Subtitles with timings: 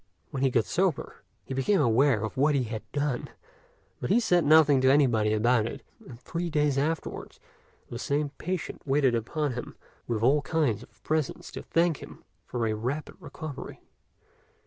[0.31, 3.29] When he got sober, he became aware of what he had done;
[3.99, 7.39] but he said nothing to anybody about it, and three days afterwards
[7.87, 9.75] the same patient waited upon him
[10.07, 13.79] with all kinds of presents to thank him for a rapid recovery.